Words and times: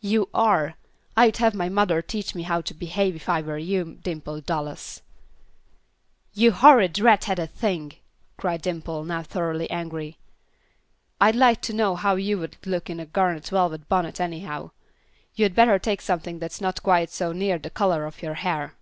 "You 0.00 0.30
are. 0.32 0.76
I'd 1.14 1.36
have 1.36 1.54
my 1.54 1.68
mother 1.68 2.00
teach 2.00 2.34
me 2.34 2.44
how 2.44 2.62
to 2.62 2.72
behave, 2.72 3.14
if 3.14 3.28
I 3.28 3.42
were 3.42 3.58
you, 3.58 3.98
Dimple 4.02 4.40
Dallas." 4.40 5.02
"You 6.32 6.52
horrid, 6.52 6.98
red 7.00 7.24
headed 7.24 7.50
thing!" 7.50 7.92
cried 8.38 8.62
Dimple, 8.62 9.04
now 9.04 9.22
thoroughly 9.22 9.68
angry. 9.70 10.16
"I'd 11.20 11.36
like 11.36 11.60
to 11.60 11.74
know 11.74 11.96
how 11.96 12.14
you 12.16 12.38
would 12.38 12.56
look 12.66 12.88
in 12.88 12.98
a 12.98 13.04
garnet 13.04 13.48
velvet 13.48 13.86
bonnet 13.90 14.22
anyhow. 14.22 14.70
You'd 15.34 15.54
better 15.54 15.78
take 15.78 16.00
something 16.00 16.38
that's 16.38 16.62
not 16.62 16.82
quite 16.82 17.10
so 17.10 17.32
near 17.32 17.58
the 17.58 17.68
color 17.68 18.06
of 18.06 18.22
your 18.22 18.36
hair." 18.40 18.72